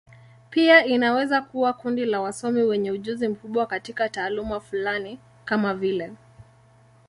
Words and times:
Pia 0.49 0.85
inaweza 0.85 1.41
kuwa 1.41 1.73
kundi 1.73 2.05
la 2.05 2.21
wasomi 2.21 2.61
wenye 2.61 2.91
ujuzi 2.91 3.27
mkubwa 3.27 3.65
katika 3.65 4.09
taaluma 4.09 4.59
fulani, 4.59 5.19
kama 5.45 5.73
vile. 5.73 6.11